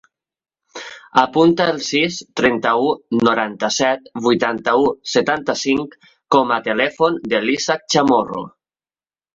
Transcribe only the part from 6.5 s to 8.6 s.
a telèfon de l'Ishak Chamorro.